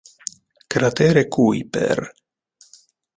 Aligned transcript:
Cratere 0.67 1.27
Kuiper 1.29 1.97